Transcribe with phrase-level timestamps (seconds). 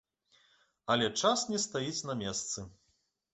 [0.93, 2.59] Але час не стаіць на месцы.